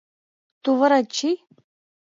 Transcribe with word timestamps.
Тувырет 0.63 1.07
чий! 1.15 1.37